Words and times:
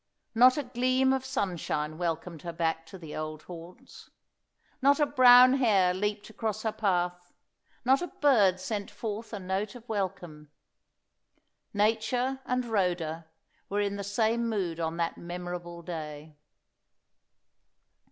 Not 0.33 0.57
a 0.57 0.63
gleam 0.63 1.13
of 1.13 1.23
sunshine 1.23 1.99
welcomed 1.99 2.41
her 2.41 2.51
back 2.51 2.87
to 2.87 2.97
the 2.97 3.15
old 3.15 3.43
haunts; 3.43 4.09
not 4.81 4.99
a 4.99 5.05
brown 5.05 5.53
hare 5.59 5.93
leaped 5.93 6.27
across 6.31 6.63
her 6.63 6.71
path; 6.71 7.31
not 7.85 8.01
a 8.01 8.07
bird 8.07 8.59
sent 8.59 8.89
forth 8.89 9.31
a 9.31 9.37
note 9.37 9.75
of 9.75 9.87
welcome. 9.87 10.49
Nature 11.71 12.39
and 12.47 12.65
Rhoda 12.65 13.27
were 13.69 13.79
in 13.81 13.95
the 13.95 14.03
same 14.03 14.49
mood 14.49 14.79
on 14.79 14.97
that 14.97 15.19
memorable 15.19 15.83
day. 15.83 16.35